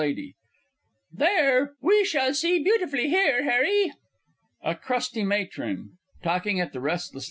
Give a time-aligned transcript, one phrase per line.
[1.11, 3.93] There, we shall see beautifully here, Harry.
[4.63, 5.91] A CRUSTY MATRON
[6.23, 6.89] (talking at the R.
[6.89, 6.99] L.